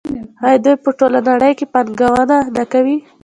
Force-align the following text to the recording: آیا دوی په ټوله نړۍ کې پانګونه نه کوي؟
آیا 0.45 0.57
دوی 0.63 0.75
په 0.83 0.89
ټوله 0.97 1.19
نړۍ 1.29 1.51
کې 1.57 1.65
پانګونه 1.73 2.37
نه 2.55 2.63
کوي؟ 2.71 2.97